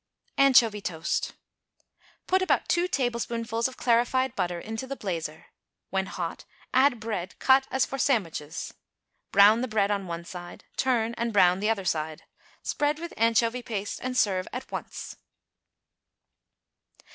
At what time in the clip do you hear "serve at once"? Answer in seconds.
14.17-15.17